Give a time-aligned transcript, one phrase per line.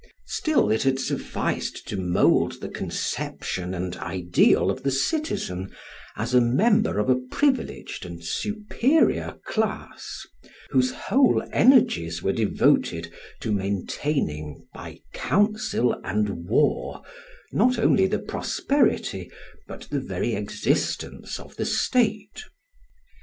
[0.25, 5.69] Still, it had sufficed to mould the conception and ideal of the citizen
[6.17, 10.25] as a member of a privileged and superior class,
[10.71, 17.03] whose whole energies were devoted to maintaining, by council and war,
[17.51, 19.29] not only the prosperity,
[19.67, 22.41] but the very existence of the state.